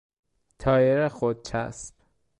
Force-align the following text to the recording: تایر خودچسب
تایر 0.59 1.07
خودچسب 1.07 1.93